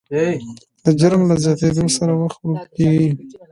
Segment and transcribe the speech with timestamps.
[0.83, 3.09] د جرم له زیاتېدو سره وخت ورو کېږي.